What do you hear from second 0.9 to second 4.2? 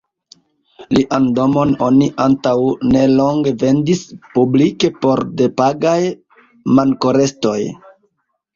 Lian domon oni antaŭ nelonge vendis